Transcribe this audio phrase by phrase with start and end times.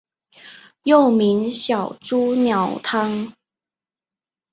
[0.81, 3.31] 又名小朱鸟汤。